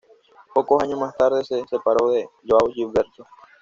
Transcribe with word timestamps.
Pocos 0.55 0.81
años 0.81 0.99
más 0.99 1.15
tarde 1.15 1.43
se 1.43 1.63
separó 1.67 2.09
de 2.09 2.27
João 2.43 2.73
Gilberto. 2.73 3.27